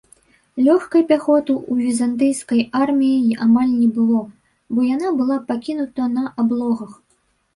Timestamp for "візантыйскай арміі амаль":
1.89-3.69